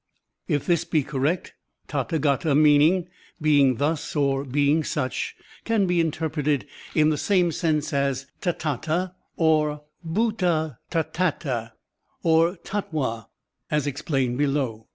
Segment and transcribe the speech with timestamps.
[0.47, 1.53] If this be correct,
[1.87, 3.07] TathSgata meaning
[3.39, 9.83] "being thus," or "being such," can be interpreted in the same sense as Tathatd or
[10.03, 11.73] BhAtatathdtd
[12.23, 13.27] or Tattva
[13.69, 14.87] as explained below.